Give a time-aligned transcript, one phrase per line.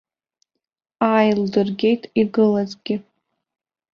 [1.09, 2.95] Ааилдыргеит игылазгьы.